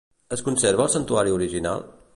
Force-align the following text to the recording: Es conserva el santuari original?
Es 0.37 0.41
conserva 0.47 0.87
el 0.87 0.93
santuari 0.95 1.37
original? 1.39 1.87